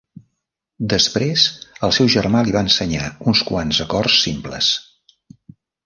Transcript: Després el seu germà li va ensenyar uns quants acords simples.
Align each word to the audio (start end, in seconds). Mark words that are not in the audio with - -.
Després 0.93 1.43
el 1.89 1.93
seu 1.99 2.09
germà 2.15 2.43
li 2.47 2.57
va 2.57 2.65
ensenyar 2.69 3.13
uns 3.33 3.45
quants 3.53 3.83
acords 3.89 4.21
simples. 4.27 4.77